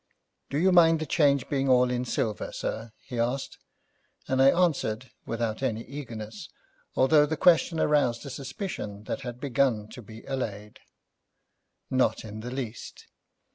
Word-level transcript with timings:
'Do 0.49 0.57
you 0.57 0.71
mind 0.71 0.99
the 0.99 1.05
change 1.05 1.47
being 1.47 1.69
all 1.69 1.91
in 1.91 2.03
silver, 2.03 2.51
sir?' 2.51 2.91
he 3.05 3.19
asked, 3.19 3.59
and 4.27 4.41
I 4.41 4.49
answered 4.49 5.11
without 5.27 5.61
any 5.61 5.83
eagerness, 5.83 6.49
although 6.95 7.27
the 7.27 7.37
question 7.37 7.79
aroused 7.79 8.25
a 8.25 8.31
suspicion 8.31 9.03
that 9.03 9.21
had 9.21 9.39
begun 9.39 9.87
to 9.89 10.01
be 10.01 10.23
allayed, 10.23 10.79
'Not 11.91 12.25
in 12.25 12.39
the 12.39 12.49
least.' 12.49 13.09